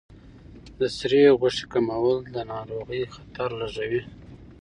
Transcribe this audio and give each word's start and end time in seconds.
د 0.79 0.81
سرې 0.97 1.23
غوښې 1.39 1.65
کمول 1.71 2.17
د 2.33 2.37
ناروغۍ 2.51 3.01
خطر 3.13 3.49
لږوي. 3.59 4.01